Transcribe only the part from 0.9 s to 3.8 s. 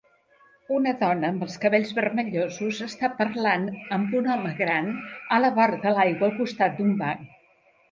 dona amb els cabells vermellosos està parlant